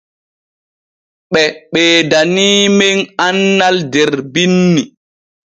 [1.31, 1.41] Ɓe
[1.71, 4.81] ɓeedaniimen annal der binni.